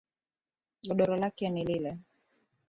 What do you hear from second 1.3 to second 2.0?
ni lile.